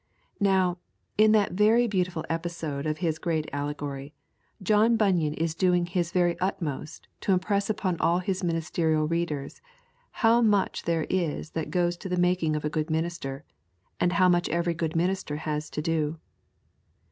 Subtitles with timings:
[0.39, 0.79] Now,
[1.15, 4.15] in that very beautiful episode of his great allegory,
[4.63, 9.61] John Bunyan is doing his very utmost to impress upon all his ministerial readers
[10.09, 13.43] how much there is that goes to the making of a good minister,
[13.99, 16.17] and how much every good minister has to do.